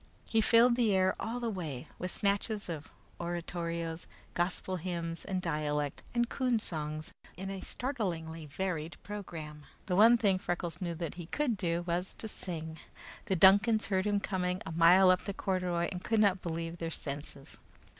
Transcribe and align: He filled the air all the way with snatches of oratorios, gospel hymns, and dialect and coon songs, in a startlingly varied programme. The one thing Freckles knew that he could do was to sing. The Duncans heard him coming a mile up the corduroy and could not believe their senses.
He 0.27 0.41
filled 0.41 0.75
the 0.77 0.95
air 0.95 1.13
all 1.19 1.39
the 1.39 1.47
way 1.51 1.87
with 1.99 2.09
snatches 2.09 2.69
of 2.69 2.89
oratorios, 3.19 4.07
gospel 4.33 4.77
hymns, 4.77 5.23
and 5.23 5.43
dialect 5.43 6.01
and 6.15 6.27
coon 6.27 6.57
songs, 6.57 7.11
in 7.37 7.51
a 7.51 7.61
startlingly 7.61 8.47
varied 8.47 8.97
programme. 9.03 9.61
The 9.85 9.95
one 9.95 10.17
thing 10.17 10.39
Freckles 10.39 10.81
knew 10.81 10.95
that 10.95 11.13
he 11.21 11.27
could 11.27 11.55
do 11.55 11.83
was 11.83 12.15
to 12.15 12.27
sing. 12.27 12.79
The 13.27 13.35
Duncans 13.35 13.85
heard 13.85 14.07
him 14.07 14.19
coming 14.19 14.59
a 14.65 14.71
mile 14.71 15.11
up 15.11 15.25
the 15.25 15.35
corduroy 15.35 15.87
and 15.91 16.03
could 16.03 16.19
not 16.19 16.41
believe 16.41 16.79
their 16.79 16.89
senses. 16.89 17.59